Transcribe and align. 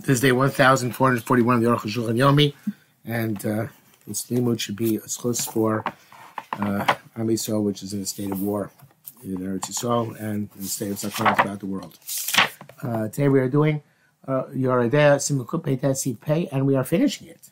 This 0.00 0.08
is 0.16 0.20
day 0.22 0.32
1441 0.32 1.56
of 1.56 1.60
the 1.60 1.68
Aruch 1.68 1.80
HaShulchan 1.80 2.16
Yomi, 2.16 2.54
and 3.04 3.44
uh, 3.44 3.66
this 4.06 4.24
limud 4.30 4.58
should 4.58 4.74
be 4.74 4.96
a 4.96 5.00
schus 5.00 5.46
for 5.46 5.84
uh, 6.54 6.94
Am 7.16 7.28
Yisrael, 7.28 7.62
which 7.62 7.82
is 7.82 7.92
in 7.92 8.00
a 8.00 8.06
state 8.06 8.30
of 8.32 8.40
war 8.40 8.70
in 9.22 9.36
Eretz 9.36 9.66
Yisrael 9.70 10.18
and 10.18 10.48
in 10.56 10.64
a 10.64 10.66
state 10.66 10.92
of 10.92 10.96
sakana 10.96 11.36
throughout 11.36 11.60
the 11.60 11.66
world. 11.66 11.98
Uh, 12.82 13.08
today 13.08 13.28
we 13.28 13.40
are 13.40 13.48
doing 13.50 13.82
uh, 14.26 14.44
Yoredea 14.44 15.16
Simu 15.16 15.46
Kup 15.46 15.64
Pei 15.64 15.76
Pei, 15.76 16.48
and 16.50 16.66
we 16.66 16.76
are 16.76 16.84
finishing 16.84 17.28
it. 17.28 17.50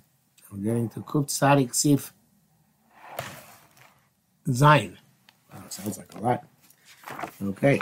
We're 0.50 0.58
getting 0.64 0.88
to 0.88 1.02
Kup 1.02 1.26
Tzadik 1.26 1.74
Sif 1.74 2.14
Zayin. 4.48 4.96
Wow, 5.52 5.64
sounds 5.68 5.98
like 5.98 6.14
a 6.14 6.18
lot. 6.18 6.46
Okay. 7.42 7.78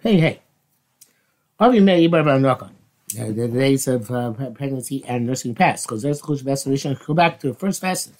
Hey, 0.00 0.20
hey. 0.20 0.40
Have 1.58 1.70
Avi 1.70 1.80
Mei 1.80 2.06
Ibar 2.06 2.22
Baranoka. 2.22 2.70
The 3.08 3.48
days 3.48 3.88
of 3.88 4.08
uh, 4.12 4.30
pregnancy 4.54 5.04
and 5.04 5.26
nursing 5.26 5.56
past. 5.56 5.88
Because 5.88 6.02
there's 6.02 6.20
the 6.20 6.26
Kush 6.26 6.42
Vesel 6.42 7.04
Go 7.04 7.14
back 7.14 7.40
to 7.40 7.48
the 7.48 7.54
first. 7.54 7.82
Ketzah 7.82 8.12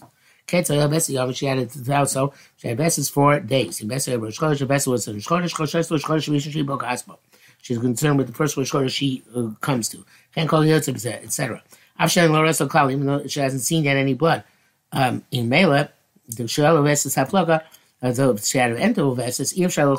Besi 0.91 1.15
Yav, 1.15 1.37
she 1.37 1.47
had 1.47 1.59
it 1.59 1.89
also. 1.91 2.35
She 2.57 2.67
had 2.67 2.79
Besis 2.79 3.09
for 3.09 3.39
days. 3.39 3.81
In 3.81 3.87
Rosh 3.89 4.09
Chodesh, 4.09 4.89
was 4.89 5.07
Rosh 5.07 5.25
Chodesh, 5.25 5.55
Chodesh, 5.55 5.91
Rosh 5.93 6.05
Chodesh, 6.05 6.29
Rishon 6.29 6.53
Shi 6.53 6.63
Bok 6.63 6.83
Aspo. 6.83 7.19
She's 7.63 7.79
concerned 7.79 8.19
with 8.19 8.27
the 8.27 8.33
first 8.33 8.57
Rosh 8.57 8.73
Chodesh 8.73 8.91
she 8.91 9.23
uh, 9.37 9.51
comes 9.61 9.89
to. 9.91 10.05
Can't 10.35 10.49
call 10.49 10.63
Yotzim, 10.63 10.97
etc. 11.07 11.63
Avshan 12.01 12.31
Loreso 12.31 12.69
Kal, 12.69 12.91
even 12.91 13.07
though 13.07 13.25
she 13.29 13.39
hasn't 13.39 13.63
seen 13.63 13.85
yet 13.85 13.97
any 13.97 14.15
blood. 14.15 14.43
Um, 14.91 15.23
in 15.31 15.49
Mela, 15.49 15.91
the 16.27 16.49
Shalom 16.49 16.85
Vesis 16.85 17.15
Hafloga, 17.15 17.63
as 18.03 18.17
though 18.17 18.35
she 18.37 18.59
had 18.59 18.73
an 18.73 18.79
enter 18.79 19.03
Vesis, 19.03 19.57
If 19.57 19.73
Shalom 19.73 19.97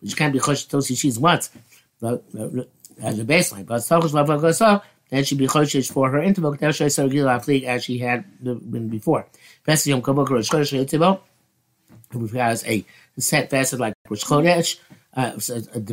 which 0.00 0.16
can't 0.16 0.32
be 0.32 0.38
chosh 0.38 0.68
till 0.68 0.82
she 0.82 0.94
sees 0.94 1.18
once, 1.18 1.50
but 2.00 2.24
as 3.00 3.18
a 3.18 3.24
baseline. 3.24 3.66
But 3.66 3.82
Tachos 3.82 4.12
Lavagasa, 4.12 4.82
then 5.10 5.24
she'd 5.24 5.38
be 5.38 5.46
choshish 5.46 5.90
for 5.92 6.10
her 6.10 6.22
interval, 6.22 6.56
Ketesh 6.56 6.86
Sargil 6.86 7.26
Aflik, 7.26 7.64
as 7.64 7.84
she 7.84 7.98
had 7.98 8.24
been 8.42 8.88
before. 8.88 9.26
Vesi 9.66 9.88
Yom 9.88 10.02
Kavok 10.02 10.30
Rosh 10.30 10.50
Chodesh 10.50 11.20
has 12.34 12.64
a 12.66 12.84
set 13.18 13.50
vested 13.50 13.80
like 13.80 13.94
Rosh 14.08 14.24
Chodesh, 14.24 14.78
uh, 15.14 15.32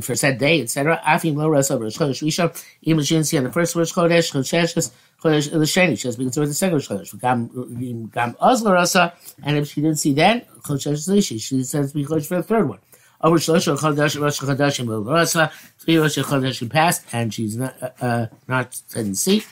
for 0.02 0.16
said 0.16 0.38
day, 0.38 0.62
etc. 0.62 1.02
Afim 1.06 1.36
lo 1.36 1.48
rasa 1.50 1.78
Rosh 1.78 1.98
Chodesh 1.98 2.22
Rishon, 2.24 2.66
even 2.81 3.04
she 3.04 3.16
didn't 3.16 3.28
see 3.28 3.38
on 3.38 3.46
the 3.46 3.52
first 3.52 3.76
Rosh 3.76 3.94
Chodesh, 3.94 4.31
Chodesh 4.31 4.92
Chodesh 5.22 5.52
L'Sheni, 5.54 5.98
she 5.98 6.08
has 6.08 6.18
been 6.18 6.26
considered 6.26 6.50
the 6.50 6.54
second 6.54 6.76
Rosh 6.76 6.90
Chodesh. 6.90 8.12
Gam 8.12 8.36
rasa, 8.66 9.14
and 9.44 9.58
if 9.58 9.70
she 9.70 9.81
didn't 9.81 10.00
see 10.00 10.14
then, 10.14 10.42
Chodesh 10.66 11.08
Lishi, 11.08 11.42
she 11.42 11.64
says 11.64 11.94
be 11.94 12.04
Chodesh 12.04 12.26
for 12.26 12.36
the 12.36 12.44
third 12.44 12.68
one. 12.68 12.80
Over 13.23 13.38
Shlosh 13.38 13.73
Chodesh 13.77 14.19
Rosh 14.21 14.39
Chodeshim 14.41 15.05
Rasa, 15.05 15.49
three 15.79 15.97
Rosh 15.97 16.17
Chodeshim 16.17 16.69
passed, 16.69 17.05
and 17.13 17.33
she's 17.33 17.55
not 17.55 17.81
uh, 17.81 17.89
uh 18.02 18.27
not 18.49 18.77
didn't 18.93 19.16
see. 19.16 19.43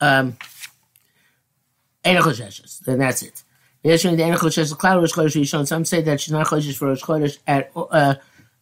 Um, 0.00 0.36
then 2.02 2.98
that's 2.98 3.22
it. 3.22 3.44
Chodesh 3.84 5.68
Some 5.68 5.84
say 5.84 6.02
that 6.02 6.20
she's 6.20 6.32
not 6.32 6.46
Chodesh 6.48 6.76
for 6.76 6.88
Rosh 6.88 7.02
Chodesh 7.02 7.38
at 7.46 7.70
uh, 7.76 8.14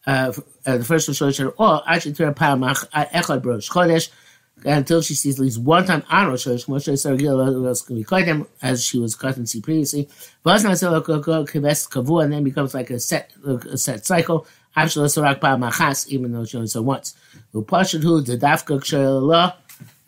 uh, 0.05 0.31
uh, 0.65 0.77
the 0.77 0.83
first 0.83 1.07
Rosh 1.07 1.19
Chodesh 1.19 1.47
at 1.47 1.53
all. 1.57 1.81
Actually, 1.87 2.13
to 2.13 2.25
her 2.27 2.33
Paramach 2.33 2.87
Echad 2.91 3.43
Rosh 3.43 3.67
Chodesh 3.67 4.09
until 4.65 5.01
she 5.01 5.13
sees 5.13 5.35
at 5.35 5.41
least 5.41 5.59
one 5.59 5.85
time 5.85 6.03
on 6.09 6.27
Rosh 6.27 6.45
can 6.45 6.57
as 8.61 8.83
she 8.83 8.99
was 8.99 9.15
cut 9.15 9.37
and 9.37 9.49
see 9.49 9.61
previously. 9.61 10.09
And 10.45 12.33
then 12.33 12.43
becomes 12.43 12.73
like 12.73 12.89
a 12.89 12.99
set 12.99 13.31
a 13.45 13.77
set 13.77 14.05
cycle. 14.05 14.45
Even 14.77 16.31
though 16.31 16.45
she 16.45 16.57
only 16.57 16.67
saw 16.67 16.81
once. 16.81 17.15
Kshalah 17.53 19.53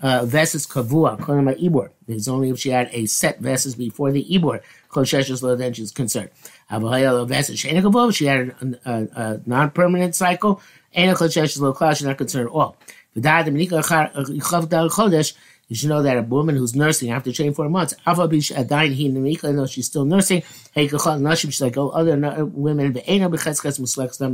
uh, 0.04 0.26
Vesis 0.26 0.68
Kavua, 0.68 1.18
Konama 1.18 1.58
Ibor. 1.60 1.90
It's 2.08 2.28
only 2.28 2.50
if 2.50 2.60
she 2.60 2.70
had 2.70 2.90
a 2.92 3.06
set 3.06 3.42
Vesis 3.42 3.78
before 3.78 4.12
the 4.12 4.24
Ibor, 4.30 4.62
Kosheshus 4.90 5.58
then 5.58 5.74
she's 5.74 5.92
concerned. 5.92 6.30
Avahayel 6.70 7.28
Vesis 7.28 7.56
Shenikavu, 7.56 8.14
she 8.14 8.26
had 8.26 8.54
uh, 8.62 8.76
a, 8.86 8.92
a, 8.92 9.08
a 9.16 9.42
non 9.46 9.72
permanent 9.72 10.14
cycle. 10.14 10.62
Ena 10.94 11.14
Kosheshus 11.14 11.60
Lo 11.60 11.74
Klaus, 11.74 11.98
she's 11.98 12.08
not 12.08 12.18
concerned 12.18 12.50
at 12.50 12.54
all. 12.54 12.76
You 13.16 13.22
should 15.76 15.90
know 15.90 16.04
that 16.04 16.18
a 16.18 16.22
woman 16.22 16.56
who's 16.56 16.76
nursing 16.76 17.12
after 17.12 17.32
training 17.32 17.54
for 17.54 17.70
months, 17.70 17.94
she's 19.70 19.86
still 19.86 20.06
nursing, 20.06 20.44
she's 20.76 21.62
like 21.62 21.78
oh, 21.78 21.90
other 21.90 22.46
women, 22.46 22.94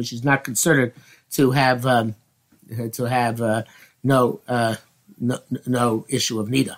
she's 0.03 0.23
not 0.23 0.43
considered 0.43 0.93
to 1.31 1.51
have 1.51 1.85
um, 1.85 2.15
to 2.93 3.03
have 3.03 3.41
uh, 3.41 3.63
no, 4.03 4.41
uh, 4.47 4.75
no 5.19 5.39
no 5.65 6.05
issue 6.09 6.39
of 6.39 6.47
nida. 6.47 6.75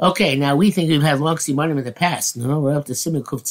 Okay, 0.00 0.36
now 0.36 0.56
we 0.56 0.70
think 0.70 0.88
we've 0.88 1.02
had 1.02 1.20
long 1.20 1.36
simanim 1.36 1.78
in 1.78 1.84
the 1.84 1.92
past. 1.92 2.36
No, 2.36 2.60
we're 2.60 2.74
up 2.74 2.86
to 2.86 2.94
Simon 2.94 3.22
Kuf 3.22 3.46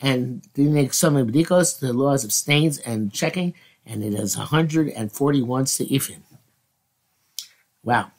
and 0.00 0.42
make 0.56 0.94
some 0.94 1.14
b'dikos, 1.14 1.80
the 1.80 1.92
laws 1.92 2.24
of 2.24 2.32
stains 2.32 2.78
and 2.78 3.12
checking, 3.12 3.54
and 3.84 4.02
it 4.02 4.14
has 4.14 4.36
141 4.36 5.64
seifim. 5.64 6.20
Wow. 7.82 8.10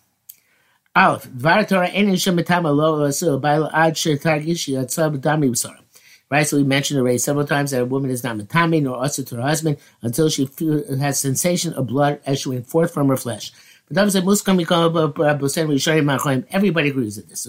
Aleph, 0.95 1.29
Dvar 1.29 1.67
Torah 1.67 1.89
Enin 1.89 2.13
Shemitama 2.13 2.75
Lo 2.75 2.99
Asul 3.07 3.39
Bail 3.39 3.69
Ad 3.71 3.93
Shetargishi 3.93 4.73
Atzab 4.77 5.19
Dami 5.19 5.49
B'Sara. 5.49 5.77
Right, 6.29 6.47
so 6.47 6.55
we 6.55 6.63
mentioned 6.63 6.99
already 6.99 7.17
several 7.17 7.45
times 7.45 7.71
that 7.71 7.81
a 7.81 7.85
woman 7.85 8.09
is 8.09 8.23
not 8.23 8.37
matami 8.37 8.81
nor 8.81 8.95
also 8.95 9.21
to 9.21 9.35
her 9.35 9.41
husband 9.41 9.75
until 10.01 10.29
she 10.29 10.45
feel, 10.45 10.81
has 10.97 11.19
sensation 11.19 11.73
of 11.73 11.87
blood 11.87 12.21
issuing 12.25 12.63
forth 12.63 12.93
from 12.93 13.09
her 13.09 13.17
flesh. 13.17 13.51
Everybody 13.93 14.63
agrees 16.89 17.17
with 17.17 17.27
this. 17.27 17.45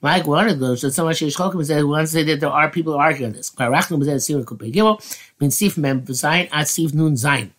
Mike, 0.00 0.26
one 0.26 0.48
of 0.48 0.58
those, 0.58 0.80
that 0.80 0.92
someone 0.92 1.12
says, 1.12 1.36
one 1.84 2.06
say 2.06 2.22
that 2.22 2.40
there 2.40 2.48
are 2.48 2.70
people 2.70 2.94
arguing 2.94 3.32
this. 3.32 3.54
Means 3.58 5.56
Sif 5.58 5.76
Mem 5.76 6.00
Zayin 6.06 6.48
at 6.50 6.68
Sif 6.68 6.94
Nun 6.94 7.12
Zayin. 7.12 7.50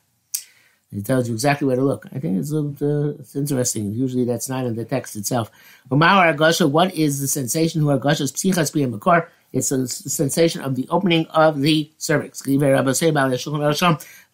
It 0.94 1.06
tells 1.06 1.28
you 1.28 1.34
exactly 1.34 1.68
where 1.68 1.78
to 1.78 1.84
look. 1.84 2.06
I 2.14 2.20
think 2.20 2.40
it's, 2.40 2.54
uh, 2.54 3.14
it's 3.20 3.36
interesting. 3.36 3.94
Usually 3.94 4.26
that's 4.26 4.50
not 4.50 4.66
in 4.66 4.76
the 4.76 4.84
text 4.84 5.16
itself. 5.16 5.50
What 5.90 6.94
is 6.94 7.22
the 7.22 7.28
sensation? 7.28 7.86
It's 9.54 9.72
a 9.72 9.88
sensation 9.88 10.62
of 10.62 10.76
the 10.76 10.88
opening 10.90 11.28
of 11.28 11.62
the 11.62 11.92
cervix. 11.98 12.42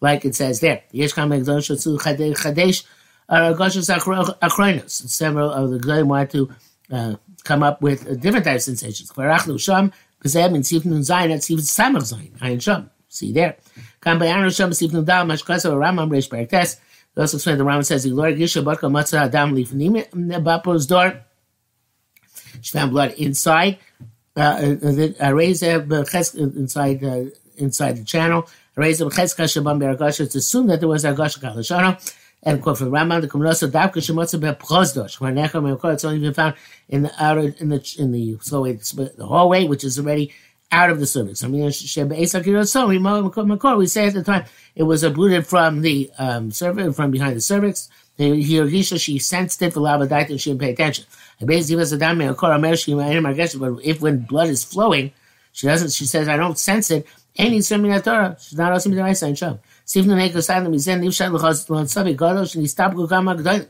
Like 0.00 0.24
it 0.24 0.34
says 0.34 0.60
there. 0.60 0.82
Several 0.92 1.30
of 5.50 5.70
the 5.70 5.78
Gdolim 5.78 6.06
want 6.06 6.30
to 6.30 6.50
uh, 6.90 7.14
come 7.44 7.62
up 7.62 7.82
with 7.82 8.20
different 8.20 8.44
types 8.44 8.66
of 8.68 8.78
sensations. 8.78 9.12
See 13.08 13.32
there. 13.32 13.56
Sif 14.04 14.90
Nudal 14.92 15.04
Ramam 15.04 16.10
Reish. 16.10 16.76
We 17.18 17.22
also 17.22 17.36
explain 17.36 17.58
the 17.58 17.64
Rambam 17.64 17.84
says 17.84 18.06
Lord 18.06 18.36
Gisha 18.36 18.62
Adam 19.14 20.86
door. 20.86 21.20
She 22.60 22.72
found 22.72 22.90
blood 22.92 23.12
inside. 23.14 23.78
Uh, 24.36 24.76
uh, 25.20 25.34
raise 25.34 25.62
inside 25.64 27.02
uh, 27.02 27.24
inside 27.56 27.96
the 27.96 28.04
channel. 28.04 28.48
Shabam. 28.76 30.20
It's 30.20 30.34
assumed 30.36 30.70
that 30.70 30.78
there 30.78 30.88
was 30.88 31.04
Agasha 31.04 31.40
Kalashana. 31.40 32.14
And 32.44 32.62
quote 32.62 32.78
from 32.78 32.90
the 32.90 32.96
Kumrasa 32.96 33.68
Davka 33.68 33.96
Shemotza 33.96 34.38
Beprozdosh. 34.40 35.18
When 35.18 35.34
Nechem 35.34 35.92
it's 35.92 36.04
only 36.04 36.20
been 36.20 36.34
found 36.34 36.54
in 36.88 37.02
the 37.02 37.12
outer 37.18 37.52
in 37.58 37.68
the 37.70 37.96
in 37.98 38.12
the 38.12 38.36
the 39.16 39.26
hallway, 39.26 39.64
which 39.64 39.82
is 39.82 39.98
already 39.98 40.32
out 40.70 40.90
of 40.90 41.00
the 41.00 41.06
cervix. 41.06 41.42
I 41.42 41.48
mean, 41.48 41.64
we 41.64 41.70
say 41.70 41.80
at 41.80 42.08
the 44.14 44.22
time 44.24 44.44
it 44.74 44.82
was 44.82 45.02
uprooted 45.02 45.46
from 45.46 45.80
the 45.80 46.10
um, 46.18 46.50
cervix, 46.50 46.94
from 46.96 47.10
behind 47.10 47.36
the 47.36 47.40
cervix. 47.40 47.88
She 48.18 49.18
sensed 49.18 49.62
it 49.62 49.72
for 49.72 49.80
labadite 49.80 50.30
and 50.30 50.40
she 50.40 50.50
didn't 50.50 50.60
pay 50.60 50.72
attention. 50.72 51.04
But 51.40 51.54
if 53.84 54.00
when 54.00 54.18
blood 54.20 54.48
is 54.48 54.64
flowing, 54.64 55.12
she 55.52 55.66
doesn't. 55.68 55.92
She 55.92 56.04
says, 56.04 56.28
"I 56.28 56.36
don't 56.36 56.58
sense 56.58 56.90
it." 56.90 57.06
Any 57.36 57.62
she's 57.62 57.70
not 57.70 57.80
nivshad 61.00 61.32
l'chaz 61.32 61.70
l'onsavi 61.70 62.16
gadosh 62.16 62.56
and 62.56 62.64
gdoil. 62.66 63.68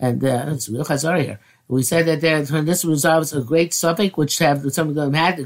And 0.00 0.24
uh, 0.24 0.44
it's 0.48 0.68
real 0.68 0.84
chazara 0.84 1.22
here. 1.22 1.40
We 1.68 1.82
said 1.82 2.06
that 2.06 2.20
there, 2.20 2.42
this 2.42 2.84
resolves 2.84 3.32
a 3.32 3.40
great 3.40 3.72
suffix, 3.72 4.16
which 4.16 4.38
have 4.38 4.70
some 4.72 4.88
of 4.90 4.94
them 4.94 5.14
had, 5.14 5.38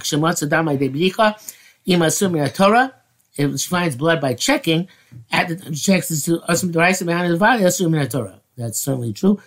Torah, 2.55 2.95
if 3.37 3.61
she 3.61 3.69
finds 3.69 3.97
blood 3.97 4.21
by 4.21 4.35
checking, 4.35 4.89
at 5.31 5.49
the 5.49 5.75
she 5.75 5.93
checks 5.93 6.09
to 6.09 6.39
Daraisa 6.73 7.07
behind 7.07 7.33
the 7.33 8.09
Torah. 8.11 8.41
That's 8.57 8.81
certainly 8.81 9.13
true. 9.13 9.41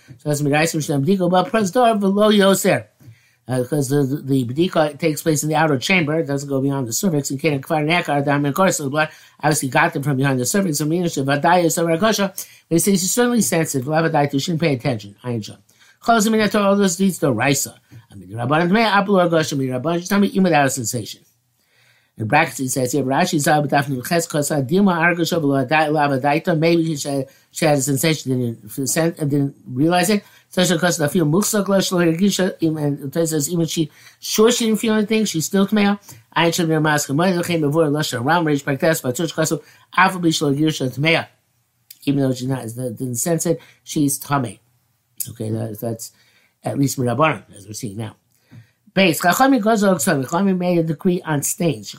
Yoser. 2.32 2.88
because 3.46 3.92
uh, 3.92 4.04
the, 4.04 4.22
the 4.22 4.46
bedika 4.46 4.98
takes 4.98 5.22
place 5.22 5.44
in 5.44 5.50
the 5.50 5.56
outer 5.56 5.78
chamber, 5.78 6.20
it 6.20 6.28
doesn't 6.28 6.48
go 6.48 6.62
beyond 6.62 6.88
the 6.88 6.94
cervix. 6.94 7.30
And 7.30 7.40
can't 7.40 7.56
acquire 7.56 7.86
nekar, 7.86 8.24
dam, 8.24 8.46
and 8.46 8.56
course, 8.56 8.78
the 8.78 8.90
blood 8.90 9.10
obviously 9.42 9.68
got 9.68 9.92
them 9.92 10.04
from 10.04 10.16
behind 10.16 10.40
the 10.40 10.46
cervix. 10.46 10.78
So, 10.78 10.86
meaning, 10.86 11.10
vadaya, 11.10 11.70
so 11.70 11.86
rakosha, 11.86 12.30
but 12.70 12.76
he 12.76 12.80
says 12.80 13.02
he's 13.02 13.12
certainly 13.12 13.42
sensitive. 13.42 13.88
Lavadai, 13.88 14.32
you 14.32 14.40
shouldn't 14.40 14.62
pay 14.62 14.74
attention. 14.74 15.18
I 15.22 15.38
shah. 15.42 15.58
Chazim 16.04 16.34
in 16.34 16.62
all 16.62 16.76
this 16.76 17.00
leads 17.00 17.20
to 17.20 17.32
Raisa. 17.32 17.80
I 18.12 18.16
mean, 18.16 18.30
me, 18.74 18.82
apple 18.82 19.20
or 19.20 19.30
gosh, 19.30 19.54
I 19.54 19.56
mean, 19.56 19.70
Rabban, 19.70 20.00
just 20.00 20.10
tell 20.10 20.20
me, 20.20 20.28
even 20.30 20.44
without 20.44 20.66
a 20.66 20.70
sensation. 20.70 21.22
In 22.18 22.28
brackets, 22.28 22.58
he 22.58 22.68
says 22.68 22.92
here, 22.92 23.04
Rashi 23.04 23.40
Zab 23.40 23.70
Dafni 23.70 24.06
Ches 24.06 24.28
Kosa 24.28 24.68
Dilma 24.68 24.94
Argoshav 24.96 25.44
Lava 25.44 26.20
Daita. 26.20 26.58
Maybe 26.58 26.96
she, 26.96 27.26
she 27.52 27.66
had 27.66 27.78
a 27.78 27.82
sensation, 27.82 28.60
didn't, 28.62 29.30
didn't 29.30 29.56
realize 29.66 30.10
it. 30.10 30.24
Such 30.50 30.72
a 30.72 30.76
Kosa 30.76 31.10
feel 31.10 31.26
Muksa 31.26 31.66
Glosh 31.66 31.92
Lo 31.94 32.00
Hergisha, 32.00 32.62
and 32.62 33.16
it 33.16 33.28
says 33.28 33.50
even 33.50 33.66
she 33.66 33.90
sure 34.20 34.52
she 34.52 34.66
didn't 34.66 34.82
feel 34.82 34.94
anything, 34.96 35.24
she's 35.24 35.46
still 35.46 35.66
Tmea. 35.66 36.00
I 36.34 36.48
ain't 36.48 36.68
near 36.68 36.82
Mask, 36.82 37.10
Moed 37.10 37.46
came 37.46 37.62
before 37.62 37.90
Lush 37.90 38.14
around 38.14 38.46
Rage 38.46 38.66
Praktas, 38.66 39.02
but 39.02 39.16
Tush 39.16 39.32
Kosa 39.32 39.64
Alpha 39.96 40.20
Bish 40.20 40.42
Lo 40.42 40.54
Hergisha 40.54 40.94
Tmea. 40.94 41.28
Even 42.04 42.24
though 42.24 42.34
she's 42.34 42.48
not, 42.48 42.64
didn't 42.64 43.16
sense 43.16 43.46
it, 43.46 43.62
she's 43.84 44.20
Tame. 44.20 44.60
Okay, 45.30 45.50
that, 45.50 45.80
that's 45.80 46.12
at 46.64 46.78
least 46.78 47.00
Mirabaran, 47.00 47.44
as 47.56 47.68
we're 47.68 47.74
seeing 47.74 47.98
now. 47.98 48.16
Base. 48.94 49.22
Chachamim 49.22 49.62
goes 49.62 49.86
on 49.86 49.96
Chachamim 49.96 50.58
made 50.58 50.78
a 50.78 50.84
decree 50.84 51.22
on 51.22 51.42
stains. 51.44 51.96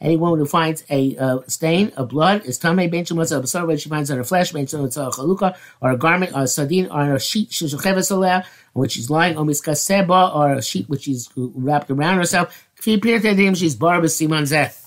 Anyone 0.00 0.38
who 0.38 0.46
finds 0.46 0.84
a 0.88 1.16
uh, 1.18 1.38
stain, 1.46 1.92
a 1.98 2.06
blood, 2.06 2.46
is 2.46 2.58
tamei. 2.58 2.90
Ben 2.90 3.04
shematz 3.04 3.30
abasar 3.30 3.66
when 3.66 3.76
she 3.76 3.90
finds 3.90 4.10
on 4.10 4.16
her 4.16 4.24
flesh. 4.24 4.52
Ben 4.52 4.62
a 4.62 4.66
chaluka 4.66 5.54
or 5.82 5.90
a 5.90 5.98
garment 5.98 6.32
or 6.34 6.44
a 6.44 6.46
sardine 6.46 6.86
or 6.86 7.12
a 7.14 7.20
sheet 7.20 7.50
shecheves 7.50 8.10
aleh, 8.10 8.42
which 8.72 8.92
she's 8.92 9.10
lying 9.10 9.36
on 9.36 9.46
miskaseba 9.46 10.34
or 10.34 10.54
a 10.54 10.62
sheet 10.62 10.88
which 10.88 11.02
she's 11.02 11.28
wrapped 11.36 11.90
around 11.90 12.16
herself. 12.16 12.66
Kfi 12.80 12.98
pirtedim 12.98 13.54
she's 13.54 13.76
barbas 13.76 14.16
siman 14.16 14.44
zeh. 14.44 14.85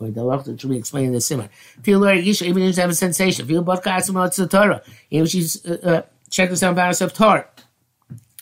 Going 0.00 0.14
to 0.14 0.22
love 0.22 0.44
to 0.44 0.66
be 0.66 0.78
explaining 0.78 1.12
the 1.12 1.20
simon. 1.20 1.50
Feel 1.82 1.98
Lord 1.98 2.16
Yisha, 2.16 2.46
even 2.46 2.62
if 2.62 2.74
she 2.74 2.80
have 2.80 2.88
a 2.88 2.94
sensation. 2.94 3.46
Feel 3.46 3.62
Batka 3.62 3.98
Asimot 3.98 4.34
to 4.34 4.46
the 4.46 4.48
Torah. 4.48 4.82
Even 5.10 5.26
if 5.26 5.30
she's 5.30 5.66
uh, 5.66 5.78
uh, 5.84 6.02
checked 6.30 6.48
herself 6.48 6.78
out 6.78 6.86
herself 6.86 7.12
Torah. 7.12 7.46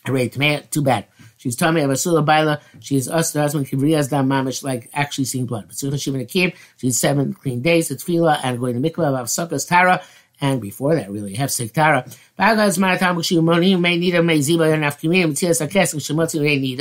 Great, 0.04 0.32
too 0.70 0.82
bad. 0.82 1.06
She's 1.36 1.60
me 1.60 1.80
Abasula 1.80 2.24
Baila, 2.24 2.60
she 2.78 2.96
is 2.96 3.08
us, 3.08 3.32
the 3.32 3.40
husband, 3.40 3.66
Kivriyas 3.66 4.08
Dam 4.08 4.28
Mamish, 4.28 4.62
like 4.62 4.88
actually 4.92 5.24
seeing 5.24 5.46
blood. 5.46 5.66
But 5.68 6.00
Shimon 6.00 6.20
Akim, 6.20 6.52
she's 6.76 6.98
seven 6.98 7.32
clean 7.34 7.60
days, 7.60 7.90
it's 7.90 8.02
Fila, 8.04 8.40
and 8.42 8.58
going 8.58 8.80
to 8.80 8.90
Mikvah 8.90 9.20
of 9.20 9.26
Sukkah's 9.26 9.64
Tara, 9.64 10.02
and 10.40 10.60
before 10.60 10.96
that, 10.96 11.10
really, 11.10 11.34
Hefsek 11.34 11.72
Tara. 11.72 12.04
Bagaz 12.38 12.78
Maratam 12.78 13.16
Shimonim, 13.18 13.80
may 13.80 13.96
need 13.96 14.16
a 14.16 14.22
may 14.22 14.40
ziba 14.40 14.64
and 14.64 14.82
afkimim, 14.82 15.30
Tias 15.30 15.60
Akes, 15.64 15.94
Shemotzi 15.94 16.40
may 16.40 16.58
need 16.58 16.80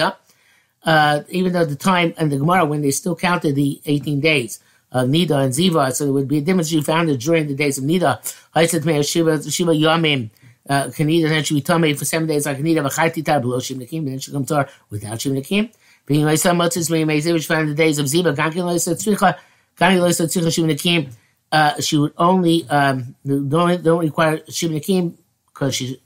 uh, 0.88 1.24
even 1.29 1.53
though 1.53 1.65
the 1.65 1.75
time 1.75 2.13
and 2.18 2.31
the 2.31 2.38
Gemara, 2.38 2.65
when 2.65 2.81
they 2.81 2.91
still 2.91 3.15
counted 3.15 3.56
the 3.56 3.81
18 3.85 4.21
days 4.21 4.59
of 4.92 5.10
Nida 5.10 5.44
and 5.44 5.54
Ziva, 5.54 5.94
so 5.94 6.06
there 6.06 6.13
would 6.13 6.28
be 6.28 6.38
a 6.38 6.42
difference 6.42 6.72
you 6.72 6.81
found 6.81 7.10
it 7.10 7.19
during 7.19 7.48
the 7.48 7.56
days 7.56 7.78
of 7.78 7.84
Nida. 7.84 8.36
I 8.56 8.66
said 8.66 8.84
to 8.84 8.88
me, 8.88 9.04
Shiva, 9.04 9.50
Shiva 9.50 9.72
Yamim, 9.72 10.30
uh, 10.69 10.92
eat 11.00 11.24
and 11.24 11.31
then 11.31 11.44
she 11.44 11.56
be 11.56 11.62
tummy 11.62 11.94
for 11.94 12.06
seven 12.06 12.28
days. 12.28 12.45
I 12.45 12.56
can 12.56 12.68
eat 12.68 12.78
a 12.78 12.84
chayti 12.84 13.24
tar 13.24 13.39
below 13.39 13.57
shim 13.57 13.78
nekim, 13.78 14.06
then 14.06 14.19
she 14.19 14.31
comes 14.31 14.48
to 14.50 14.56
her 14.57 14.69
without 14.89 15.18
shim 15.18 15.38
nekim. 15.38 15.72
Being 16.06 16.25
like 16.25 16.39
some 16.39 16.57
motzis 16.57 16.89
me 16.89 17.01
amazing, 17.01 17.34
which 17.34 17.48
found 17.48 17.69
the 17.69 17.74
days 17.74 18.00
of 18.00 18.07
ziba. 18.07 18.34
Gankin 18.34 18.63
loisa 18.63 18.94
tzricha, 18.94 19.38
gankin 19.78 20.00
loisa 20.00 20.25
tzricha 20.25 20.48
shim 20.48 20.69
nekim. 20.69 21.13
Uh, 21.51 21.80
she 21.80 21.98
would 21.98 22.13
only 22.18 22.68
um, 22.69 23.16
don't 23.25 23.84
don't 23.84 24.00
require 24.00 24.39
shim 24.39 24.72
nekim 24.72 25.13
because 25.48 25.75
she 25.75 26.01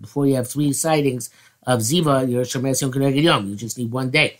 before 0.00 0.26
you 0.26 0.34
have 0.34 0.48
three 0.48 0.72
sightings 0.72 1.30
of 1.62 1.80
ziva, 1.80 2.30
you're 2.30 2.44
shemes 2.44 2.82
yom 2.82 3.14
yom. 3.14 3.48
You 3.48 3.56
just 3.56 3.78
need 3.78 3.90
one 3.90 4.10
day. 4.10 4.38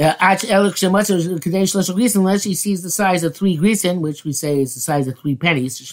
Uh, 0.00 0.14
unless 0.20 2.44
he 2.44 2.54
sees 2.54 2.82
the 2.82 2.90
size 2.90 3.24
of 3.24 3.36
three 3.36 3.58
grisen, 3.58 4.00
which 4.00 4.24
we 4.24 4.32
say 4.32 4.60
is 4.60 4.74
the 4.74 4.80
size 4.80 5.06
of 5.06 5.18
three 5.18 5.36
pennies, 5.36 5.76
then 5.76 5.84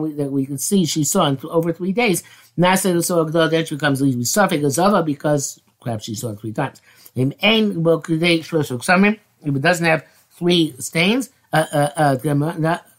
we, 0.00 0.12
that 0.12 0.30
we 0.30 0.46
can 0.46 0.56
see 0.56 0.84
she 0.84 1.02
saw 1.02 1.26
in 1.26 1.36
over 1.44 1.72
three 1.72 1.92
days. 1.92 2.22
Nasa 2.56 3.04
so 3.04 3.24
then 3.24 3.64
she 3.64 3.74
becomes 3.74 4.00
suffix 4.24 4.62
azava 4.62 5.04
because 5.04 5.60
perhaps 5.80 6.04
she 6.04 6.14
saw 6.14 6.30
it 6.30 6.40
three 6.40 6.52
times. 6.52 6.80
If 7.16 7.32
it 9.56 9.62
doesn't 9.62 9.86
have 9.86 10.04
three 10.30 10.74
stains, 10.78 11.30
uh, 11.52 11.66
uh, 11.72 11.90
uh, 11.96 12.16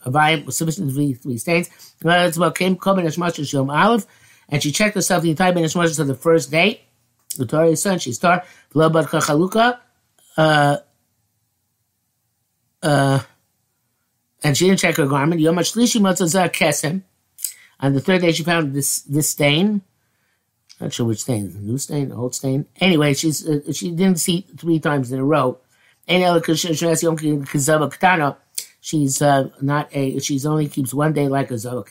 a 0.04 0.52
sufficient 0.52 0.94
three, 0.94 1.14
three 1.14 1.38
stains. 1.38 1.70
Well, 2.04 2.28
it's 2.28 2.36
about 2.36 2.56
came 2.56 2.76
and 4.50 4.64
she 4.64 4.72
checked 4.72 4.96
herself 4.96 5.24
the 5.24 5.30
entire 5.30 5.54
Ben 5.54 5.64
of 5.64 6.08
the 6.08 6.16
first 6.16 6.52
day. 6.52 6.82
The 7.38 7.46
Torah 7.46 7.70
is 7.70 7.88
she 8.00 8.14
star 8.14 8.44
V'lo 8.74 8.92
Barcha 8.92 9.18
Chaluka, 9.18 9.80
uh, 10.38 10.78
uh, 12.82 13.20
and 14.44 14.58
she 14.58 14.66
didn't 14.66 14.80
check 14.80 14.96
her 14.98 15.06
garment. 15.06 15.42
Yom 15.42 15.56
HaShlishi 15.56 16.02
Motzazah 16.02 16.52
Kesem. 16.52 17.04
On 17.82 17.94
the 17.94 18.02
third 18.02 18.22
day, 18.22 18.32
she 18.32 18.44
found 18.44 18.74
this 18.74 19.02
this 19.02 19.30
stain. 19.30 19.82
Not 20.82 20.94
sure 20.94 21.06
which 21.06 21.22
stain, 21.22 21.54
new 21.66 21.78
stain, 21.78 22.12
old 22.12 22.34
stain. 22.34 22.66
Anyway, 22.80 23.14
she's 23.14 23.48
uh, 23.48 23.72
she 23.74 23.92
didn't 23.92 24.20
see 24.20 24.46
three 24.58 24.80
times 24.80 25.12
in 25.12 25.20
a 25.20 25.26
row. 25.26 25.60
She's 28.82 29.22
uh, 29.22 29.50
not 29.62 29.90
a. 29.94 30.20
She's 30.20 30.46
only 30.46 30.68
keeps 30.68 30.94
one 30.94 31.14
day 31.14 31.28
like 31.28 31.52
a 31.52 31.58
zava. 31.58 31.84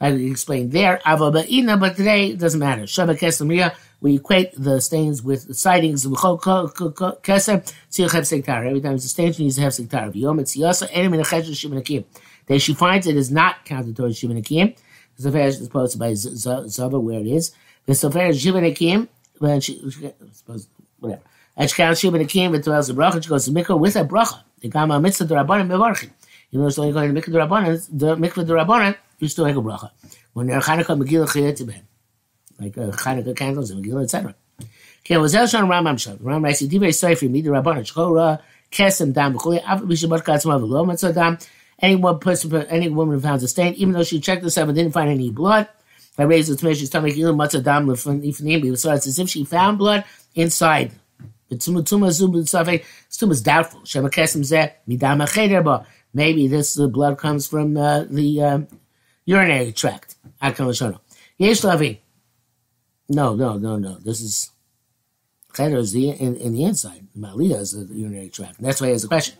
We 0.00 0.30
explained 0.30 0.72
there, 0.72 1.00
ava 1.06 1.30
but 1.30 1.46
today 1.96 2.30
it 2.30 2.38
doesn't 2.38 2.60
matter. 2.60 2.82
Shabbat 2.82 3.18
kesamriya 3.18 3.74
we 4.04 4.16
equate 4.16 4.52
the 4.54 4.80
stains 4.82 5.22
with 5.22 5.46
the 5.46 5.54
sightings 5.54 6.04
Kesem. 6.04 7.62
Every 8.66 8.80
time 8.82 8.94
it's 8.96 9.04
a 9.06 9.08
stain, 9.08 9.32
she 9.32 9.44
needs 9.44 9.56
to 9.56 9.62
have 9.62 9.72
Sektar. 9.72 10.12
V'yom 10.12 10.40
et 10.40 10.44
Tziyasa, 10.44 10.90
Enim 10.92 11.14
in 11.14 11.20
a 11.20 11.22
Chesh 11.22 11.56
Shimon 11.56 11.78
Akim. 11.78 12.04
That 12.46 12.58
she 12.60 12.74
finds 12.74 13.06
it 13.06 13.16
is 13.16 13.30
not 13.30 13.64
counted 13.64 13.96
towards 13.96 14.18
Shimon 14.18 14.36
Akim. 14.36 14.74
The 15.16 15.30
Sofer 15.30 15.46
is 15.46 15.66
posted 15.70 15.98
by 15.98 16.12
Zava 16.12 17.00
where 17.00 17.20
it 17.20 17.26
is. 17.26 17.52
The 17.86 17.94
Sofer 17.94 18.28
is 18.28 18.42
Shimon 18.42 18.64
Akim, 18.64 19.08
when 19.38 19.62
she, 19.62 19.80
suppose, 20.32 20.68
whatever. 21.00 21.22
And 21.56 21.70
she 21.70 21.76
counts 21.76 22.00
Shimon 22.00 22.20
Akim, 22.20 22.54
it 22.54 22.62
dwells 22.62 22.88
the 22.88 22.94
bracha, 22.94 23.22
she 23.22 23.30
goes 23.30 23.46
to 23.46 23.52
Mikvah 23.52 23.78
with 23.80 23.96
a 23.96 24.04
bracha. 24.04 24.42
The 24.60 24.68
Gama 24.68 25.00
Mitzvah 25.00 25.24
Durabanim 25.24 25.68
Mevarchim. 25.68 26.10
You 26.50 26.60
know, 26.60 26.66
it's 26.66 26.78
only 26.78 26.92
going 26.92 27.14
to 27.14 27.20
Mikvah 27.22 27.48
Durabanim, 27.48 27.88
the 27.90 28.16
Mikvah 28.16 28.44
Durabanim, 28.46 28.96
you 29.24 29.28
still 29.28 29.46
make 29.46 29.56
a 29.56 29.60
bracha. 29.60 29.90
When 30.32 30.46
they're 30.46 30.60
Chanukah 30.60 31.02
Megillah 31.02 31.26
Chiyat 31.26 31.82
like 32.60 32.78
uh, 32.78 32.90
Hanukkah 32.92 33.36
candles 33.36 33.70
and 33.70 33.84
Megillah, 33.84 34.04
etc. 34.04 34.34
Okay, 35.00 35.16
was 35.16 35.34
Elshon 35.34 35.66
Rambam 35.66 35.98
Shal. 35.98 36.16
Rambam 36.16 36.44
writes, 36.44 36.62
"Divrei 36.62 36.88
Soifer 36.88 37.28
Midi 37.28 37.48
Rabban 37.48 37.78
Shchora 37.80 38.40
Kesem 38.70 39.12
Dam 39.12 39.34
B'Chuli 39.34 39.62
Av 39.66 39.82
Bishabat 39.82 40.22
Katzma 40.22 40.60
V'Lo 40.60 40.86
Matzah 40.86 41.14
Dam." 41.14 41.38
Any 41.80 41.96
one 41.96 42.20
person, 42.20 42.54
any 42.66 42.88
woman 42.88 43.16
who 43.16 43.20
finds 43.20 43.42
a 43.42 43.48
stain, 43.48 43.74
even 43.74 43.94
though 43.94 44.04
she 44.04 44.20
checked 44.20 44.44
herself 44.44 44.68
and 44.68 44.76
didn't 44.76 44.92
find 44.92 45.10
any 45.10 45.30
blood, 45.30 45.68
I 46.16 46.22
raised 46.22 46.50
the 46.50 46.54
Tamish, 46.54 46.86
stomach, 46.86 47.14
Ilim 47.14 47.36
Matzah 47.36 47.62
Dam 47.62 47.88
L'Ifnim. 47.88 48.78
So 48.78 48.92
it's 48.92 49.06
as 49.06 49.18
if 49.18 49.28
she 49.28 49.44
found 49.44 49.78
blood 49.78 50.04
inside. 50.34 50.92
The 51.48 51.56
Tumah 51.56 51.82
Tumah 51.82 52.10
Zub. 52.10 52.32
Tumah 53.10 53.30
is 53.30 53.42
doubtful. 53.42 53.82
Maybe 56.16 56.46
this 56.46 56.78
uh, 56.78 56.86
blood 56.86 57.18
comes 57.18 57.48
from 57.48 57.76
uh, 57.76 58.04
the 58.04 58.42
uh, 58.42 58.58
urinary 59.24 59.72
tract. 59.72 60.16
Akam 60.42 60.66
Lashono. 60.66 61.00
Yesh 61.38 61.62
Lavi. 61.62 61.98
No, 63.08 63.34
no, 63.34 63.58
no, 63.58 63.76
no. 63.76 63.94
This 63.98 64.20
is 64.20 64.50
cheder 65.54 65.78
is 65.78 65.92
the 65.92 66.10
in, 66.10 66.36
in 66.36 66.52
the 66.52 66.64
inside. 66.64 67.06
Maliyah 67.16 67.60
is 67.60 67.72
the 67.72 67.94
urinary 67.94 68.28
tract. 68.28 68.60
That's 68.60 68.80
why 68.80 68.88
he 68.88 68.92
has 68.92 69.04
a 69.04 69.08
question. 69.08 69.36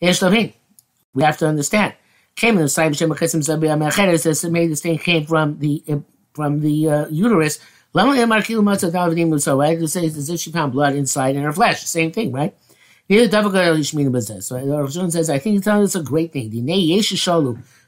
We 0.00 1.22
have 1.22 1.38
to 1.38 1.46
understand. 1.46 1.94
Came 2.36 2.56
in 2.56 2.62
the 2.62 2.68
side 2.68 2.96
says 2.96 4.44
maybe 4.44 4.68
this 4.68 4.80
thing 4.80 4.98
came 4.98 5.26
from 5.26 5.58
the 5.58 5.82
from 6.32 6.60
the 6.60 6.88
uh, 6.88 7.06
uterus. 7.08 7.58
Right? 7.92 8.04
To 9.78 9.88
say 9.88 10.06
as 10.06 10.30
if 10.30 10.40
she 10.40 10.52
found 10.52 10.72
blood 10.72 10.94
inside 10.94 11.34
in 11.34 11.42
her 11.42 11.52
flesh. 11.52 11.82
Same 11.82 12.12
thing, 12.12 12.30
right? 12.32 12.54
Here, 13.08 13.28
So 13.28 13.40
the 13.40 15.10
says, 15.10 15.28
I 15.28 15.40
think 15.40 15.66
it's 15.66 15.94
a 15.96 16.02
great 16.02 16.32
thing. 16.32 16.50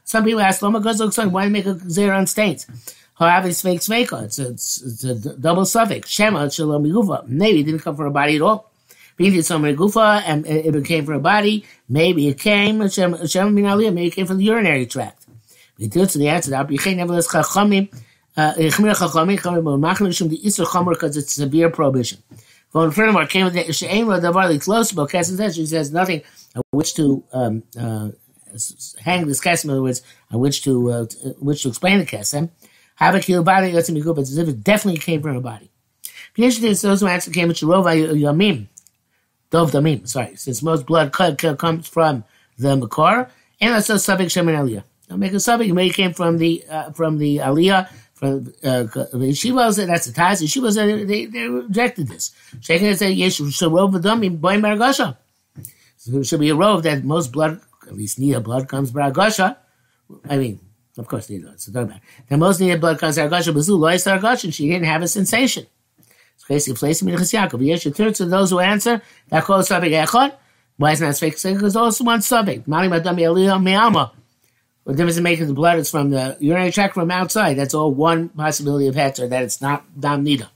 Some 0.05 0.25
people 0.25 0.41
ask, 0.41 0.61
why 0.61 1.49
make 1.49 1.65
a 1.65 1.75
zera 1.75 2.17
on 2.17 2.27
stains? 2.27 2.67
However, 3.15 3.51
fake 3.51 3.79
sveka. 3.79 4.23
It's, 4.23 4.39
it's, 4.39 4.81
it's 4.81 5.03
a 5.03 5.35
double 5.37 5.65
suffix. 5.65 6.09
Shema 6.09 6.49
shalom 6.49 6.83
gufa. 6.83 7.27
Maybe 7.27 7.61
it 7.61 7.63
didn't 7.63 7.81
come 7.81 7.95
from 7.95 8.07
a 8.07 8.11
body 8.11 8.35
at 8.35 8.41
all. 8.41 8.71
Maybe 9.19 9.37
it's 9.37 9.47
from 9.47 9.65
a 9.65 10.23
and 10.25 10.45
it 10.47 10.85
came 10.85 11.05
from 11.05 11.15
a 11.15 11.19
body. 11.19 11.65
Maybe 11.87 12.27
it 12.27 12.39
came 12.39 12.87
Shema 12.89 13.17
minaliyah. 13.17 13.93
Maybe 13.93 14.07
it 14.07 14.15
came 14.15 14.25
from 14.25 14.37
the 14.37 14.43
urinary 14.43 14.87
tract. 14.87 15.25
We 15.77 15.87
do 15.87 16.05
to 16.05 16.17
the 16.17 16.29
answer 16.29 16.51
that 16.51 16.69
nevertheless 16.69 17.27
chachamim. 17.27 17.89
Yechmir 18.35 18.95
chachamim 18.95 19.39
chachamim 19.39 19.79
machnu 19.79 20.15
shum 20.15 20.29
the 20.29 20.39
isur 20.39 20.65
chomer 20.65 20.93
because 20.93 21.15
it's 21.15 21.33
severe 21.33 21.69
prohibition. 21.69 22.17
Von 22.71 22.89
furthermore 22.89 23.27
came 23.27 23.45
with 23.45 23.53
the 23.53 23.71
she'ein 23.71 24.07
lo 24.07 24.19
davar 24.19 24.59
close 24.63 24.91
but 24.91 25.09
Kessin 25.09 25.37
says 25.37 25.55
she 25.55 25.65
says 25.67 25.91
nothing 25.91 26.23
which 26.71 26.95
to 26.95 27.23
um, 27.31 27.61
uh, 27.79 28.09
hang 28.99 29.27
this 29.27 29.41
kesem. 29.41 29.65
In 29.65 29.69
other 29.71 29.81
words, 29.81 30.01
on 30.31 30.39
which 30.39 30.63
to 30.63 30.91
uh, 30.91 31.05
which 31.39 31.63
to 31.63 31.69
explain 31.69 31.99
the 31.99 32.05
kesem. 32.05 32.49
Have 32.95 33.15
a 33.15 33.19
kilo 33.19 33.43
body, 33.43 33.71
it's 33.71 33.89
as 33.89 34.37
it 34.37 34.63
definitely 34.63 34.99
came 34.99 35.21
from 35.21 35.35
a 35.35 35.41
body. 35.41 35.71
Piyeshit 36.37 36.81
those 36.81 37.01
who 37.01 37.07
answer 37.07 37.31
came 37.31 37.47
with 37.47 37.57
Sharova 37.57 37.95
Yamim. 38.15 38.67
Dov 39.49 39.71
Damim, 39.71 40.07
sorry. 40.07 40.35
Since 40.35 40.63
most 40.63 40.85
blood 40.85 41.11
comes 41.11 41.87
from 41.87 42.23
the 42.57 42.75
Makar, 42.75 43.29
and 43.61 43.73
also 43.73 43.95
Sabik 43.95 44.25
Shemin 44.25 44.55
Aliyah. 44.55 44.83
Now 45.09 45.17
make 45.17 45.31
a 45.31 45.35
Sabik, 45.35 45.67
you 45.67 45.75
may 45.75 45.89
came 45.89 46.13
from 46.13 46.37
the, 46.39 46.63
uh, 46.69 46.91
from 46.91 47.19
the 47.19 47.37
Aliyah, 47.37 47.87
from 48.15 48.53
uh, 48.63 48.85
yeshivas, 49.13 49.85
that's 49.85 50.07
the 50.07 50.13
Taz, 50.13 50.41
yeshivas, 50.41 51.07
they, 51.07 51.25
they 51.25 51.47
rejected 51.47 52.07
this. 52.07 52.31
Said, 52.61 52.81
Boy 52.81 52.89
Maragasha. 54.57 55.17
So 55.97 56.17
it 56.17 56.25
should 56.25 56.39
be 56.39 56.49
a 56.49 56.55
rove 56.55 56.83
that 56.83 57.03
most 57.03 57.31
blood, 57.31 57.61
at 57.87 57.95
least 57.95 58.19
Nia 58.19 58.39
blood, 58.39 58.67
comes 58.67 58.91
Baragasha. 58.91 59.57
I 60.29 60.37
mean, 60.37 60.59
of 60.97 61.07
course, 61.07 61.29
Nia 61.29 61.41
blood, 61.41 61.59
so 61.59 61.71
don't 61.71 61.87
matter. 61.87 62.01
The 62.29 62.37
most 62.37 62.59
Nia 62.59 62.77
blood 62.77 62.99
comes 62.99 63.17
Baragasha, 63.17 63.53
Bazu, 63.53 63.77
Lois 63.77 64.03
Baragasha, 64.03 64.45
and 64.45 64.53
she 64.53 64.67
didn't 64.69 64.85
have 64.85 65.01
a 65.01 65.07
sensation. 65.07 65.65
It's 66.35 66.45
Basically, 66.47 66.77
placing 66.77 67.07
Minchas 67.07 67.33
Yaakov. 67.33 67.65
Yes, 67.65 67.85
your 67.85 67.93
third 67.93 68.15
to 68.15 68.25
those 68.25 68.49
who 68.49 68.59
answer 68.59 69.01
that 69.29 69.43
calls 69.43 69.67
subject 69.67 69.93
echad. 69.93 70.35
Why 70.77 70.91
is 70.91 71.01
not 71.01 71.15
fake? 71.17 71.41
Because 71.41 71.75
also 71.75 72.03
one 72.03 72.21
subject. 72.21 72.67
Mani 72.67 72.87
madam 72.87 73.15
yaliyah 73.15 73.61
me'ama. 73.61 74.11
What 74.83 74.97
difference 74.97 75.17
it 75.17 75.21
makes 75.21 75.45
the 75.45 75.53
blood 75.53 75.79
is 75.79 75.89
from 75.89 76.09
the 76.09 76.35
urinary 76.39 76.71
tract 76.71 76.95
from 76.95 77.11
outside. 77.11 77.53
That's 77.53 77.73
all 77.73 77.93
one 77.93 78.29
possibility 78.29 78.87
of 78.87 78.95
heter, 78.95 79.29
that 79.29 79.43
it's 79.43 79.61
not 79.61 79.85
dam 79.99 80.25
nida. 80.25 80.49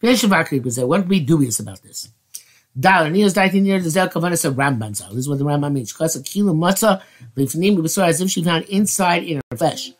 What 0.00 1.00
can 1.00 1.08
be 1.08 1.20
dubious 1.20 1.58
about 1.58 1.82
this? 1.82 2.08
Dollar 2.78 3.10
near 3.10 3.28
dieting 3.28 3.62
near 3.62 3.80
the 3.80 3.90
zel 3.90 4.08
kavanas 4.08 4.44
of 4.44 4.54
Rambam 4.54 4.90
This 4.90 5.18
is 5.18 5.28
what 5.28 5.38
the 5.38 5.44
Rambam 5.44 5.72
means. 5.72 5.92
Because 5.92 6.16
a 6.16 6.22
kilo 6.22 6.52
matzah 6.52 7.02
lifnim 7.36 8.08
as 8.08 8.20
if 8.20 8.30
she 8.30 8.42
found 8.42 8.64
inside 8.64 9.22
in 9.22 9.40
her 9.50 9.56
flesh. 9.56 9.92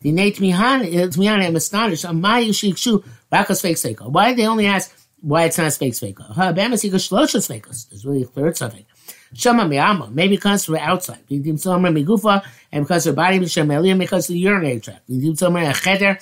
The 0.00 0.12
Nate 0.12 0.36
Mihan 0.36 0.80
uh, 0.80 1.08
Mihan 1.08 1.42
am 1.42 1.56
astonished. 1.56 2.04
Amayu 2.04 2.50
Shikshu 2.50 3.04
Rakas 3.30 3.60
fake 3.60 3.76
Seiko. 3.76 4.10
Why 4.10 4.32
they 4.32 4.46
only 4.46 4.66
ask 4.66 4.96
why 5.20 5.44
it's 5.44 5.58
not 5.58 5.72
fake 5.74 5.92
Seiko? 5.92 6.26
Ha 6.32 6.52
Bamasika 6.52 6.94
Shlosha 6.94 7.40
Fakos. 7.46 7.90
There's 7.90 8.06
really 8.06 8.22
a 8.22 8.26
third 8.26 8.56
something. 8.56 8.86
Shama 9.34 9.64
Miyama, 9.64 10.12
maybe 10.12 10.36
comes 10.36 10.64
from 10.64 10.76
outside. 10.76 11.26
Vidim 11.30 11.58
Somer 11.58 11.90
Migufa, 11.90 12.44
and 12.70 12.84
because 12.84 13.04
her 13.04 13.12
body 13.12 13.38
Shemelia, 13.40 13.98
because 13.98 14.26
the 14.26 14.38
urinary 14.38 14.80
tract. 14.80 15.08
Vidim 15.08 15.38
Somer 15.38 15.72
Cheder, 15.72 16.18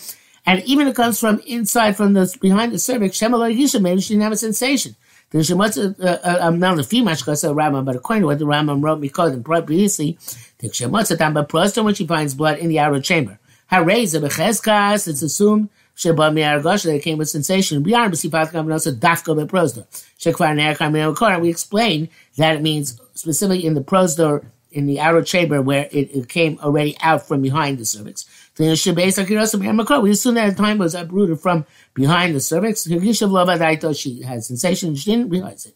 and 0.47 0.63
even 0.65 0.87
it 0.87 0.95
comes 0.95 1.19
from 1.19 1.41
inside, 1.47 1.97
from 1.97 2.13
the 2.13 2.37
behind 2.41 2.73
the 2.73 2.79
cervix. 2.79 3.19
Shemelo 3.19 3.53
Yisha, 3.55 3.81
maybe 3.81 4.01
she 4.01 4.15
didn't 4.15 4.25
have 4.25 4.33
a 4.33 4.37
sensation. 4.37 4.95
There's 5.31 5.51
a 5.51 5.57
much, 5.57 5.79
uh, 5.79 5.93
uh, 6.03 6.39
I'm 6.41 6.59
not 6.59 6.79
a 6.79 6.83
female, 6.83 7.15
because 7.15 7.45
of 7.45 7.57
Rambam, 7.57 7.85
but 7.85 7.97
according 7.97 8.23
to 8.23 8.27
what 8.27 8.39
the 8.41 8.47
Rambam 8.47 8.83
wrote, 8.83 9.01
because 9.01 9.33
in 9.33 9.45
previously, 9.45 10.19
the 10.59 10.69
Tamba 10.69 11.45
Proston 11.45 11.85
when 11.85 11.95
she 11.95 12.07
finds 12.07 12.35
blood 12.35 12.59
in 12.59 12.69
the 12.69 12.81
outer 12.81 13.01
chamber. 13.01 13.39
Hareza 13.71 14.21
becheskas. 14.21 15.07
It's 15.07 15.23
assumed 15.23 15.69
sheba 15.95 16.31
mi'argosh 16.31 16.85
that 16.85 16.95
it 16.95 17.03
came 17.03 17.19
with 17.19 17.29
sensation. 17.29 17.83
We 17.83 17.93
Beyond 17.93 18.13
b'sifat 18.13 18.51
kaminosa 18.51 18.99
dafka 18.99 19.37
beprosdor. 19.37 19.87
Shekvar 20.19 20.57
ne'akar 20.57 20.91
mi'arokor. 20.91 21.41
We 21.41 21.51
explain 21.51 22.09
that 22.37 22.57
it 22.57 22.63
means 22.63 23.01
specifically 23.15 23.65
in 23.65 23.75
the 23.75 23.83
prosdor 23.83 24.45
in 24.73 24.87
the 24.87 25.01
outer 25.01 25.23
chamber 25.23 25.61
where 25.61 25.89
it, 25.91 26.15
it, 26.15 26.29
came 26.29 26.59
already 26.63 26.97
out 27.01 27.27
from 27.27 27.43
behind 27.43 27.79
the 27.79 27.85
cervix. 27.85 28.25
We 28.61 28.69
assume 28.69 28.95
that 28.97 29.15
the 29.17 30.55
time 30.55 30.77
was 30.77 30.95
uprooted 30.95 31.41
from 31.41 31.65
behind 31.95 32.35
the 32.35 32.41
cervix. 32.41 32.87
She 32.87 34.23
had 34.23 34.45
sensation, 34.45 34.95
she 34.95 35.11
didn't 35.11 35.31
realize 35.31 35.65
it. 35.65 35.75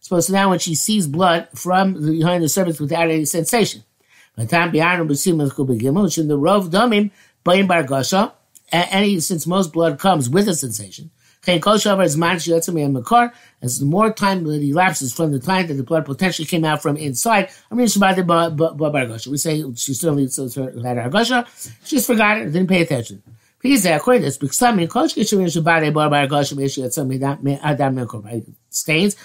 Suppose 0.00 0.28
now 0.30 0.50
when 0.50 0.58
she 0.58 0.74
sees 0.74 1.06
blood 1.06 1.48
from 1.54 1.94
behind 1.94 2.42
the 2.42 2.48
cervix 2.48 2.80
without 2.80 3.08
any 3.08 3.24
sensation. 3.24 3.84
Matan 4.36 4.72
Bianu 4.72 5.06
Basim 5.08 5.38
Gimel, 5.38 6.18
in 6.18 6.26
the 6.26 6.36
Rov 6.36 6.68
Domim, 6.68 7.12
Bain 7.44 7.68
Bar 7.68 7.84
Gasha, 7.84 8.32
any 8.72 9.20
since 9.20 9.46
most 9.46 9.72
blood 9.72 10.00
comes 10.00 10.28
with 10.28 10.48
a 10.48 10.54
sensation. 10.54 11.12
As 13.62 13.78
the 13.78 13.86
more 13.86 14.12
time 14.12 14.44
that 14.44 14.62
elapses 14.62 15.12
from 15.12 15.32
the 15.32 15.38
time 15.38 15.66
that 15.66 15.74
the 15.74 15.82
blood 15.82 16.04
potentially 16.04 16.46
came 16.46 16.64
out 16.64 16.82
from 16.82 16.96
inside, 16.96 17.50
I 17.70 17.74
mean, 17.74 17.86
we 17.86 19.36
say 19.38 19.64
she 19.74 19.94
certainly 19.94 20.28
had 20.82 20.96
her 20.96 21.44
just 21.84 22.06
forgot 22.06 22.38
it, 22.38 22.46
didn't 22.46 22.68
pay 22.68 22.82
attention. 22.82 23.22
Stains, 28.70 29.16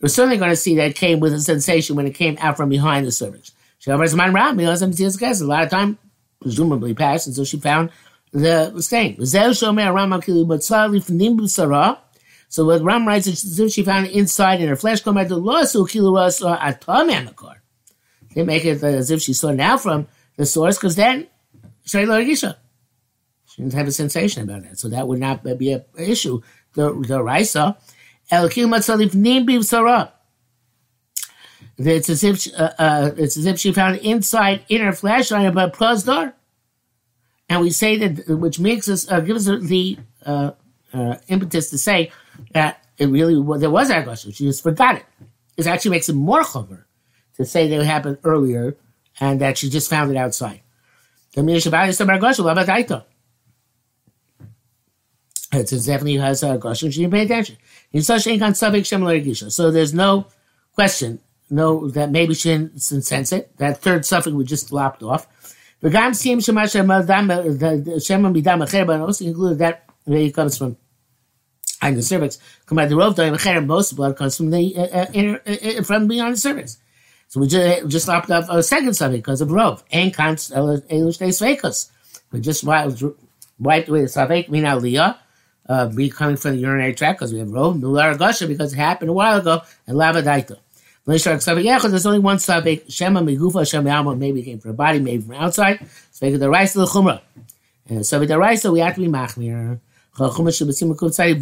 we're 0.00 0.08
certainly 0.08 0.38
going 0.38 0.50
to 0.50 0.56
see 0.56 0.74
that 0.76 0.94
came 0.94 1.20
with 1.20 1.34
a 1.34 1.40
sensation 1.40 1.96
when 1.96 2.06
it 2.06 2.14
came 2.14 2.38
out 2.40 2.56
from 2.56 2.70
behind 2.70 3.06
the 3.06 3.12
cervix. 3.12 3.52
She. 3.78 3.90
A 3.90 3.96
lot 3.96 4.08
of 5.62 5.70
time, 5.70 5.98
presumably 6.40 6.94
passed, 6.94 7.26
and 7.26 7.36
so 7.36 7.44
she 7.44 7.58
found 7.58 7.90
the 8.32 8.80
stain. 8.80 9.24
So 12.48 12.66
what 12.66 12.82
Ram 12.82 13.06
writes 13.08 13.26
is 13.26 13.58
if 13.58 13.72
she 13.72 13.82
found 13.82 14.08
inside 14.08 14.60
in 14.60 14.68
her 14.68 14.76
flesh, 14.76 15.00
come 15.00 15.16
out 15.16 15.28
the 15.28 15.64
so 15.66 15.84
kiluras 15.86 16.42
atamakar. 16.42 17.56
They 18.34 18.42
make 18.42 18.64
it 18.64 18.82
as 18.82 19.10
if 19.10 19.22
she 19.22 19.32
saw 19.32 19.52
now 19.52 19.76
from 19.76 20.06
the 20.36 20.46
source, 20.46 20.76
because 20.76 20.96
then 20.96 21.28
she 21.84 21.98
didn't 21.98 23.74
have 23.74 23.86
a 23.86 23.92
sensation 23.92 24.42
about 24.42 24.62
that. 24.62 24.78
So 24.78 24.88
that 24.88 25.06
would 25.06 25.20
not 25.20 25.44
be 25.58 25.72
an 25.72 25.84
issue. 25.98 26.40
The 26.74 26.92
the 27.06 27.22
Raisa, 27.22 27.76
El 28.30 28.48
Kilmat 28.48 29.14
Nim 29.14 29.62
Sarah. 29.62 30.12
It's 31.76 32.08
as 32.08 32.24
if 32.24 32.48
uh, 32.58 32.72
uh, 32.78 33.10
it's 33.16 33.36
as 33.36 33.44
if 33.46 33.58
she 33.58 33.72
found 33.72 33.96
inside 33.98 34.64
inner 34.68 34.92
flesh 34.92 35.32
on 35.32 35.44
a 35.44 35.70
prosdor, 35.70 36.32
and 37.52 37.60
we 37.60 37.68
say 37.68 37.98
that, 37.98 38.38
which 38.38 38.58
makes 38.58 38.88
us 38.88 39.06
uh, 39.12 39.20
gives 39.20 39.46
us 39.46 39.62
the 39.62 39.98
uh, 40.24 40.52
uh, 40.94 41.16
impetus 41.28 41.68
to 41.68 41.76
say 41.76 42.10
that 42.52 42.82
it 42.96 43.06
really 43.06 43.34
there 43.58 43.70
was 43.70 43.90
aggressive. 43.90 44.34
She 44.34 44.44
just 44.44 44.62
forgot 44.62 44.96
it. 44.96 45.04
It 45.58 45.66
actually 45.66 45.90
makes 45.90 46.08
it 46.08 46.14
more 46.14 46.44
cover 46.44 46.86
to 47.34 47.44
say 47.44 47.68
that 47.68 47.80
it 47.80 47.84
happened 47.84 48.16
earlier 48.24 48.78
and 49.20 49.38
that 49.42 49.58
she 49.58 49.68
just 49.68 49.90
found 49.90 50.10
it 50.10 50.16
outside. 50.16 50.62
It 55.52 55.68
definitely 55.68 56.16
has 56.16 56.42
aggression. 56.42 56.90
She 56.90 57.00
didn't 57.02 57.12
pay 57.12 57.24
attention. 57.24 57.58
So 59.50 59.70
there's 59.70 59.92
no 59.92 60.26
question 60.72 61.20
no 61.50 61.88
that 61.90 62.10
maybe 62.10 62.32
she 62.32 62.48
didn't 62.48 62.80
sense 62.80 63.30
it. 63.30 63.54
That 63.58 63.82
third 63.82 64.06
suffix 64.06 64.32
we 64.34 64.44
just 64.44 64.72
lopped 64.72 65.02
off. 65.02 65.26
V'gam 65.82 66.12
siyim 66.12 66.38
shemash 66.38 66.74
shemam 66.76 68.32
b'dam 68.34 68.64
acher, 68.64 68.86
but 68.86 69.00
also 69.00 69.24
included 69.24 69.58
that 69.58 69.84
where 70.04 70.20
it 70.20 70.34
comes 70.34 70.56
from. 70.56 70.76
And 71.80 71.96
the 71.96 72.02
cervix, 72.02 72.38
come 72.66 72.78
out 72.78 72.88
the 72.88 72.94
rov 72.94 73.16
doim 73.16 73.36
acher, 73.36 73.64
most 73.66 73.96
blood 73.96 74.16
comes 74.16 74.36
from 74.36 74.50
the 74.50 74.76
uh, 74.76 75.06
inner, 75.12 75.40
uh, 75.46 75.50
uh 75.50 75.82
from 75.82 76.06
beyond 76.06 76.34
the 76.34 76.38
cervix. 76.38 76.78
So 77.26 77.40
we 77.40 77.48
just, 77.48 77.88
just 77.88 78.08
lopped 78.08 78.30
off 78.30 78.48
a 78.48 78.62
second 78.62 78.94
something 78.94 79.20
because 79.20 79.40
of 79.40 79.48
rov. 79.48 79.82
And 79.90 80.14
comes 80.14 80.50
elish 80.50 80.84
uh, 80.84 81.26
de 81.26 81.32
svekos. 81.32 81.90
We 82.30 82.40
just 82.40 82.62
wiped, 82.62 83.02
wiped 83.58 83.88
away 83.88 84.02
the 84.02 84.06
savek, 84.06 84.48
we 84.48 84.60
now 84.60 84.78
Leah 84.78 85.18
uh, 85.68 85.86
be 85.86 86.10
coming 86.10 86.36
from 86.36 86.52
the 86.52 86.58
urinary 86.58 86.94
tract 86.94 87.18
because 87.18 87.32
we 87.32 87.38
have 87.40 87.48
rov, 87.48 87.80
nular 87.80 88.16
gosha 88.16 88.46
because 88.46 88.72
it 88.72 88.76
happened 88.76 89.10
a 89.10 89.12
while 89.12 89.38
ago, 89.38 89.62
and 89.86 89.96
lava 89.96 90.22
daito. 90.22 90.58
There's 91.04 91.26
only 91.26 92.18
one 92.20 92.36
sabik. 92.36 92.92
Shema 92.92 93.20
migufa 93.20 93.68
shema 93.68 94.14
maybe 94.14 94.42
came 94.42 94.60
from 94.60 94.70
the 94.70 94.76
body, 94.76 95.00
maybe 95.00 95.22
from 95.22 95.34
outside. 95.34 95.80
Sabik 96.12 96.38
the 96.38 96.48
rice 96.48 96.74
the 96.74 96.86
chumrah. 96.86 97.20
And 97.88 98.00
sabik 98.00 98.28
the 98.28 98.38
rice, 98.38 98.64
we 98.64 98.80
have 98.80 98.94
to 98.94 99.00
be 99.00 99.08
machmir. 99.08 99.80
The 100.16 100.28
chumash 100.28 100.64
would 100.64 100.74
see 100.74 100.86
kupsai 100.86 101.34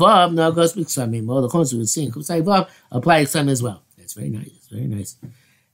vav 2.43 2.69
apply 2.91 3.25
some 3.25 3.49
as 3.49 3.63
well. 3.63 3.83
That's 3.99 4.15
very 4.15 4.31
nice. 4.31 4.69
Very 4.71 4.87
nice. 4.87 5.17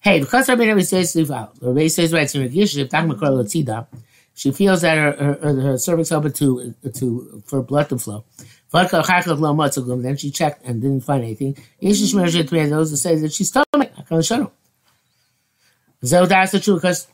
Hey, 0.00 0.20
because 0.20 0.48
Rabbi 0.48 0.66
Rabbi 0.66 0.80
says 0.80 1.14
Rabbi 1.16 1.86
says 1.88 2.12
right 2.12 2.34
in 2.34 2.48
Regish, 2.48 2.76
if 2.78 2.88
Takmakar 2.88 3.18
Latzida, 3.18 3.86
she 4.34 4.50
feels 4.52 4.82
that 4.82 4.96
her, 4.96 5.12
her, 5.12 5.34
her, 5.42 5.60
her 5.60 5.78
cervix 5.78 6.12
open 6.12 6.32
to 6.32 6.74
to 6.94 7.42
for 7.46 7.62
blood 7.62 7.88
to 7.88 7.98
flow. 7.98 8.24
Then 8.72 10.16
she 10.16 10.30
checked 10.30 10.64
and 10.64 10.82
didn't 10.82 11.00
find 11.00 11.22
anything. 11.22 11.56
Those 11.80 12.00
who 12.00 12.96
say 12.96 13.16
that 13.16 13.32
she's 13.32 13.48
stomach. 13.48 13.92
That's 16.00 16.52
the 16.52 16.60
truth 16.60 16.82
because 16.82 17.08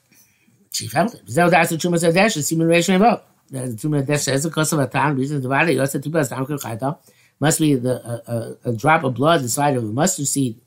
she 0.72 0.86
felt 0.86 1.14
it. 1.14 1.22
That's 1.26 1.70
the 1.70 1.78
truth. 1.78 2.00
Said 2.00 2.14
that 2.14 2.32
she's 2.32 2.46
seen 2.46 2.62
ration 2.62 2.94
about. 2.94 3.26
The 3.50 3.76
truth 3.76 4.06
that 4.06 4.20
says 4.20 4.44
because 4.44 4.72
of 4.72 4.80
a 4.80 4.86
time 4.86 5.16
reason 5.16 5.40
divided. 5.40 5.74
You 5.74 5.86
said 5.86 6.02
two 6.02 6.10
Must 6.10 7.58
be 7.58 7.74
the 7.74 8.58
a, 8.64 8.70
a, 8.70 8.72
drop 8.72 9.04
of 9.04 9.14
blood 9.14 9.42
inside 9.42 9.76
of 9.76 9.84
a 9.84 9.86
mustard 9.86 10.26
seed, 10.26 10.58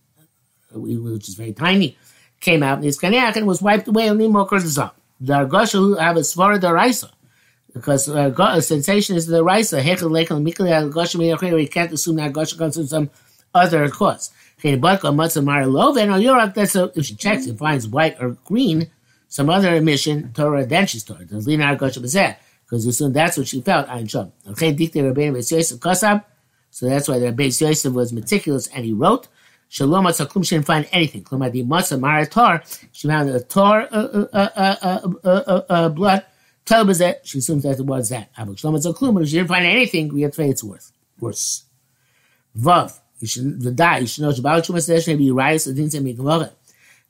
which 0.72 1.28
is 1.30 1.36
very 1.36 1.54
tiny, 1.54 1.98
came 2.40 2.62
out. 2.62 2.78
And 2.78 2.86
his 2.86 3.00
kaniak 3.00 3.36
and 3.36 3.48
was 3.48 3.62
wiped 3.62 3.88
away. 3.88 4.10
Only 4.10 4.28
more 4.28 4.48
cortisol. 4.48 4.92
The 5.20 5.34
argosha 5.34 5.78
who 5.78 5.96
have 5.96 6.18
a 6.18 6.22
svara 6.22 6.60
daraisa 6.60 7.10
because 7.76 8.08
uh, 8.08 8.62
sensation 8.62 9.18
is 9.18 9.28
the 9.28 9.44
raisa. 9.44 9.82
Hechel 9.82 10.10
lekel 10.10 10.42
mikli 10.42 10.72
al 10.72 11.58
We 11.58 11.68
can't 11.68 11.92
assume 11.92 12.16
that 12.16 12.32
goshem 12.32 12.58
comes 12.58 12.78
from 12.78 12.88
some 12.88 13.10
other 13.54 13.90
cause. 13.90 14.32
Okay, 14.58 14.78
but 14.78 15.02
matzah 15.02 15.44
mara 15.44 15.68
love 15.68 15.98
and 15.98 16.10
yorak. 16.12 16.54
That's 16.54 16.76
a, 16.76 16.90
if 16.96 17.06
she 17.06 17.16
checks 17.16 17.48
and 17.48 17.60
finds 17.60 17.86
white 17.86 18.16
or 18.22 18.38
green 18.46 18.90
some 19.28 19.50
other 19.50 19.76
emission, 19.76 20.32
Torah, 20.34 20.66
then 20.66 20.88
she's 20.88 21.04
Torah. 21.04 21.26
Does 21.26 21.46
Lina 21.46 21.76
Gosha 21.76 22.00
Bezeh? 22.00 22.38
Because 22.64 22.86
assume 22.86 23.12
that's 23.12 23.38
what 23.38 23.48
she 23.48 23.60
felt, 23.62 23.90
Ein 23.90 24.08
Shom. 24.08 24.32
Okay, 24.52 24.74
Dikte. 24.74 26.24
So 26.70 26.90
that's 26.90 27.08
why 27.10 27.20
the 27.20 27.34
Beis 27.34 27.60
Yosef 27.60 27.92
was 27.92 28.14
meticulous 28.14 28.68
and 28.68 28.86
he 28.86 28.94
wrote, 28.94 29.28
Shalom 29.68 30.06
Atzakum, 30.06 30.46
she 30.46 30.56
didn't 30.56 30.68
find 30.68 30.88
anything. 30.94 31.26
Klumad 31.26 31.54
Matzah 31.68 32.00
Mara 32.00 32.64
she 32.94 33.10
found 33.10 33.30
a 33.30 33.42
Tar 33.42 33.90
uh, 33.92 34.26
uh, 34.32 35.62
uh, 35.70 35.90
blood. 35.90 36.26
Tell 36.66 36.84
Bezeh, 36.86 37.16
she 37.24 37.38
assumes 37.38 37.64
that 37.64 37.80
it 37.80 37.86
was 37.86 38.10
that. 38.10 38.32
Abu 38.38 38.56
Shalom 38.56 38.76
Atzakum, 38.76 39.14
but 39.14 39.28
she 39.28 39.36
didn't 39.38 39.50
find 39.50 39.66
anything, 39.66 40.14
we 40.14 40.24
have 40.24 40.32
to 40.32 40.38
say 40.38 40.50
it's 40.50 40.64
worth. 40.64 40.92
Worse. 41.20 41.66
Vav, 42.58 43.00
you 43.20 43.28
should, 43.28 43.62
the 43.62 43.72
die, 43.72 44.00
you 44.00 44.08
should 44.08 44.24
know, 44.24 44.32
Shabbat 44.32 44.66
Shumas 44.66 44.88
Desh, 44.88 45.08
maybe 45.08 45.26
Urias, 45.26 45.66
the 45.66 45.74
things 45.74 45.94
that 45.94 46.02
make 46.02 46.18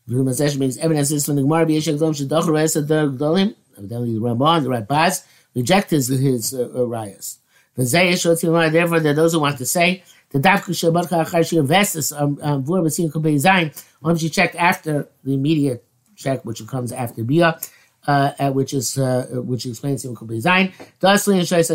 V'hu 0.07 0.23
Masesh 0.23 0.57
brings 0.57 0.77
evidences 0.77 1.25
from 1.25 1.35
the 1.35 1.41
Gemara 1.41 1.65
B'Yeshek 1.65 1.97
Zom 1.97 2.13
Shadach 2.13 2.47
Reyes 2.47 2.75
Adar 2.75 3.07
Gdolim. 3.07 3.55
Evidently, 3.77 4.13
the 4.13 4.19
Ramban, 4.19 4.63
the 4.63 4.69
Rabaz, 4.69 5.25
reject 5.55 5.89
his 5.89 6.07
his 6.07 6.53
uh, 6.53 6.61
uh, 6.61 6.85
rayas. 6.85 7.37
Therefore, 7.75 8.99
there 8.99 9.11
are 9.11 9.15
those 9.15 9.33
who 9.33 9.39
want 9.39 9.57
to 9.57 9.65
say 9.65 10.03
the 10.29 10.39
Davka 10.39 10.69
Shabbat 10.69 11.09
Achar 11.09 11.47
Shir 11.47 11.63
Vestas 11.63 12.11
Vur 12.11 12.81
Basim 12.83 13.11
Kubei 13.11 13.35
Zayin. 13.35 13.83
Only 14.03 14.19
she 14.19 14.29
checked 14.29 14.55
after 14.55 15.09
the 15.23 15.33
immediate 15.33 15.83
check, 16.15 16.45
which 16.45 16.65
comes 16.67 16.91
after 16.91 17.23
Bia. 17.23 17.59
Uh, 18.07 18.51
which 18.51 18.73
is 18.73 18.99
uh, 18.99 19.25
which 19.31 19.65
explains 19.65 20.05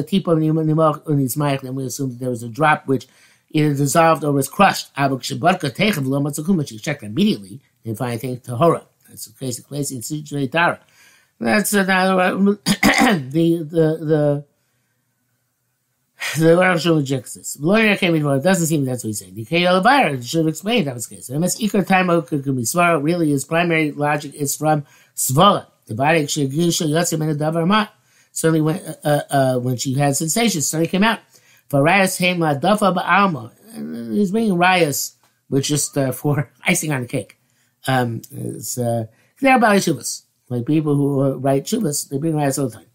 Tipo 0.04 0.36
Nimach 0.36 1.02
Unizmayach. 1.04 1.62
Then 1.62 1.74
we 1.74 1.84
assume 1.84 2.10
that 2.10 2.20
there 2.20 2.30
was 2.30 2.44
a 2.44 2.48
drop 2.48 2.86
which 2.86 3.08
either 3.50 3.74
dissolved 3.74 4.22
or 4.22 4.30
was 4.32 4.48
crushed. 4.48 4.90
She 4.96 6.78
checked 6.78 7.02
immediately 7.02 7.60
and 7.84 8.00
I 8.00 8.16
think 8.16 8.44
Tahora. 8.44 8.82
That's 9.08 9.26
the 9.26 9.38
case. 9.38 9.60
Place 9.60 9.90
in 9.90 10.00
Sujay 10.00 10.50
Tara. 10.50 10.80
That's 11.38 11.72
another 11.72 12.36
the 12.36 13.66
the 13.70 13.98
the. 14.04 14.44
The 16.36 16.54
Rosh 16.54 16.84
rejects 16.84 17.32
this. 17.32 17.58
Lawyer 17.58 17.96
came 17.96 18.12
before. 18.12 18.36
It 18.36 18.42
doesn't 18.42 18.66
seem 18.66 18.84
that's 18.84 19.02
what 19.02 19.08
he's 19.08 19.20
saying. 19.20 19.34
The 19.34 19.46
Kayal 19.46 20.22
should 20.22 20.40
have 20.40 20.48
explained 20.48 20.86
that 20.86 20.94
was 20.94 21.08
the 21.08 21.16
case. 21.16 21.30
MS 21.30 21.56
be 21.56 21.66
Svara. 22.62 23.02
Really, 23.02 23.30
his 23.30 23.46
primary 23.46 23.90
logic 23.92 24.34
is 24.34 24.54
from 24.54 24.84
Svara. 25.16 25.66
The 25.90 25.96
body 25.96 26.26
certainly 28.32 28.60
when 28.60 28.76
uh, 28.76 28.94
uh, 29.04 29.22
uh, 29.30 29.58
when 29.58 29.76
she 29.76 29.94
had 29.94 30.16
sensations, 30.16 30.68
certainly 30.68 30.88
came 30.88 31.02
out. 31.02 31.18
For 31.68 31.82
Rayas 31.82 32.20
Hema 32.20 32.60
Dafa 32.60 32.94
Ba'alma. 32.94 34.12
He's 34.12 34.30
bringing 34.30 34.54
Rayas, 34.54 35.14
which 35.48 35.70
is 35.70 35.90
uh, 35.96 36.12
for 36.20 36.50
icing 36.64 36.92
on 36.92 37.02
the 37.02 37.08
cake 37.08 37.40
um, 37.86 38.22
is 38.30 38.78
uh, 38.78 39.06
shuvas. 39.40 40.22
Like 40.48 40.66
people 40.66 40.94
who 40.96 41.34
write 41.34 41.64
shuvas, 41.64 42.08
they 42.08 42.18
bring 42.18 42.34
rayas 42.34 42.58
all 42.58 42.68
the 42.68 42.76
time. 42.76 42.86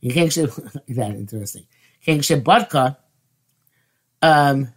You 0.00 0.12
can't 0.12 0.32
ship 0.32 0.50
that 0.88 1.10
interesting. 1.10 1.66
Ship 2.00 2.42
vodka, 2.42 2.98
um, 4.22 4.72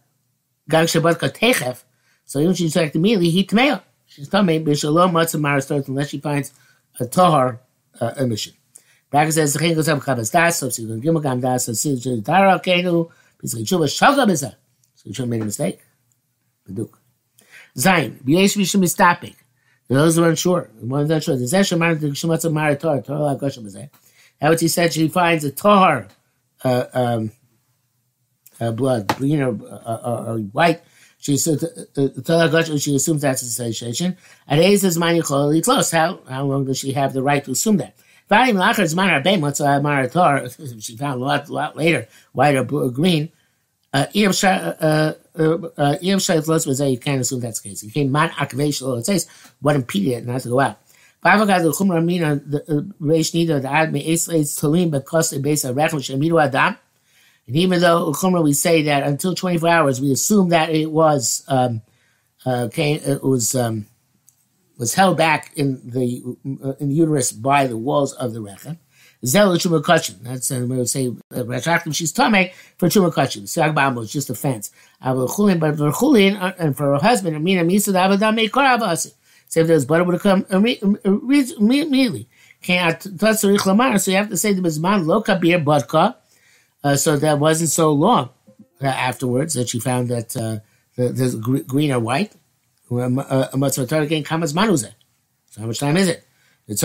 gang 0.67 0.85
techef. 0.85 1.83
So 2.25 2.39
even 2.39 2.53
she's 2.53 2.75
like 2.75 2.95
immediately 2.95 3.29
he 3.29 3.45
tmeya. 3.45 3.81
She's 4.05 4.29
coming 4.29 4.65
b'shalom 4.65 5.11
matzah 5.11 5.39
maristot 5.39 5.87
unless 5.87 6.09
she 6.09 6.19
finds 6.19 6.53
a 6.99 7.05
tahar 7.05 7.59
emission. 8.17 8.53
Back 9.09 9.31
says 9.31 9.55
goes 9.55 9.87
up 9.89 9.99
kabas 9.99 10.31
das 10.31 10.75
to 10.75 10.99
give 10.99 11.21
gam 11.21 11.39
das 11.39 11.65
to 11.65 12.21
tara 12.21 12.59
kenu. 12.59 13.09
Going 13.37 13.65
to 13.65 13.75
shuvah 13.75 13.87
shagam 13.87 14.55
So 14.95 15.11
she 15.11 15.25
made 15.25 15.41
a 15.41 15.45
mistake. 15.45 15.79
Beduk. 16.67 16.93
Zayin. 17.77 18.23
B'yesh 18.23 18.57
mishum 18.57 18.81
mistapik. 18.81 19.35
Those 19.87 20.15
who 20.15 20.23
are 20.23 20.29
unsure. 20.29 20.69
The 20.79 20.85
ones 20.85 21.11
unsure. 21.11 21.35
The 21.37 21.45
Zesha 21.45 21.77
Mar 21.77 21.95
the 21.95 22.07
Shematza 22.07 22.51
Mar 22.51 22.75
Torah 22.75 23.01
Torah 23.01 23.35
Goshem 23.35 23.65
is 23.65 23.77
That's 24.39 24.61
he 24.61 24.67
said. 24.67 24.93
She 24.93 25.07
finds 25.09 25.43
a 25.43 25.51
Tahar 25.51 26.07
uh, 26.63 26.85
um, 26.93 27.31
uh, 28.59 28.71
blood, 28.71 29.07
green 29.15 29.41
or, 29.41 29.59
uh, 29.69 30.25
or, 30.27 30.37
white. 30.37 30.81
She 31.23 31.37
said 31.37 31.61
Torah 32.25 32.49
uh, 32.49 32.77
She 32.77 32.95
assumes 32.95 33.21
that's 33.21 33.43
a 33.43 33.45
says 34.75 34.97
Mani 34.97 35.21
close. 35.21 35.89
How 35.89 36.19
how 36.27 36.43
long 36.43 36.65
does 36.65 36.79
she 36.79 36.91
have 36.91 37.13
the 37.13 37.23
right 37.23 37.41
to 37.45 37.51
assume 37.51 37.77
that? 37.77 37.95
She 40.81 40.97
found 40.97 41.21
a 41.21 41.25
lot, 41.25 41.49
lot 41.49 41.77
later, 41.77 42.09
white 42.33 42.55
or 42.55 42.65
blue 42.65 42.87
or 42.87 42.91
green. 42.91 43.31
Uh, 43.93 44.07
Yom 44.11 44.31
Shayat 46.19 46.45
Los 46.45 46.81
you 46.81 46.97
can't 46.97 47.21
assume 47.21 47.39
that's 47.39 47.61
the 47.61 47.69
case. 47.69 47.79
He 47.79 47.89
came 47.89 48.11
man 48.11 48.31
it 48.97 49.05
says 49.05 49.29
what 49.61 49.77
impeded 49.77 50.11
it 50.11 50.25
not 50.25 50.41
to 50.41 50.49
go 50.49 50.59
out. 50.59 50.77
The 51.23 52.01
Mina 52.01 52.35
the 52.35 52.63
uh, 52.63 52.81
Reish 53.01 53.31
Nida 53.31 53.61
the 53.61 53.69
because 54.89 55.31
base 55.41 55.63
a 55.63 55.71
Adam. 55.71 56.77
And 57.47 57.55
even 57.55 57.81
though 57.81 58.13
we 58.41 58.53
say 58.53 58.83
that 58.83 59.03
until 59.03 59.35
24 59.35 59.69
hours 59.69 60.01
we 60.01 60.11
assume 60.11 60.49
that 60.49 60.69
it 60.69 60.91
was 60.91 61.43
um, 61.47 61.81
uh, 62.45 62.69
came, 62.71 62.99
it 63.05 63.23
was 63.23 63.55
um, 63.55 63.85
was 64.77 64.93
held 64.93 65.17
back 65.17 65.51
in 65.55 65.81
the 65.83 66.23
uh, 66.63 66.73
in 66.79 66.89
the 66.89 66.95
uterus 66.95 67.31
by 67.31 67.67
the 67.67 67.77
walls 67.77 68.13
of 68.13 68.33
the 68.33 68.39
Rechem. 68.39 68.77
Zel 69.25 69.55
Chuma 69.55 69.81
Kachin. 69.81 70.21
That's 70.21 70.51
uh, 70.51 70.65
we 70.67 70.77
would 70.77 70.89
say 70.89 71.13
retractive. 71.31 71.95
She's 71.95 72.11
tame 72.11 72.49
for 72.77 72.89
Chuma 72.89 73.13
Kachin. 73.13 73.43
Siag 73.43 74.03
is 74.03 74.11
just 74.11 74.29
a 74.29 74.35
fence. 74.35 74.71
But 75.01 75.25
for 75.27 75.91
Chulin 75.91 76.41
uh, 76.41 76.53
and 76.59 76.75
for 76.75 76.91
her 76.93 76.99
husband, 76.99 77.35
Amina 77.35 77.63
Misa 77.63 77.93
Davada 77.93 78.35
Mekor 78.35 78.77
Abasi. 78.77 79.13
So 79.47 79.61
if 79.61 79.67
there's 79.67 79.85
butter 79.85 80.03
would 80.03 80.19
come 80.19 80.45
immediately. 80.49 82.27
Can't 82.61 83.19
touch 83.19 83.41
the 83.41 83.97
so 83.99 84.11
you 84.11 84.17
have 84.17 84.29
to 84.29 84.37
say 84.37 84.53
the 84.53 84.61
Bizman 84.61 85.05
Lo 85.05 85.21
Kabir 85.21 85.59
Budka. 85.59 86.15
Uh, 86.83 86.95
so 86.95 87.17
that 87.17 87.39
wasn't 87.39 87.69
so 87.69 87.91
long 87.91 88.29
uh, 88.81 88.87
afterwards 88.87 89.53
that 89.53 89.69
she 89.69 89.79
found 89.79 90.09
that 90.09 90.35
uh, 90.35 90.59
the, 90.95 91.09
the 91.09 91.63
green 91.67 91.91
or 91.91 91.99
white. 91.99 92.33
Uh, 92.91 93.47
so 95.49 95.61
how 95.61 95.67
much 95.67 95.79
time 95.79 95.97
is 95.97 96.07
it? 96.09 96.25
It's. 96.67 96.81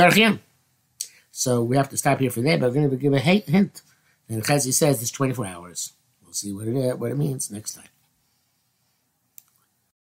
So 1.31 1.63
we 1.63 1.77
have 1.77 1.89
to 1.91 1.97
stop 1.97 2.21
here 2.21 2.31
for 2.31 2.41
there, 2.41 2.59
but 2.59 2.69
we're 2.69 2.75
going 2.75 2.91
to 2.91 2.97
give 2.97 3.13
a 3.13 3.19
hint. 3.19 3.83
And 4.29 4.43
Chazi 4.45 4.73
says 4.73 5.01
it's 5.03 5.11
24 5.11 5.47
hours. 5.47 5.93
We'll 6.23 6.33
see 6.33 6.53
what 6.53 6.69
it, 6.69 6.99
what 6.99 7.11
it 7.11 7.17
means 7.19 7.51
next 7.51 7.75
time. 7.75 7.89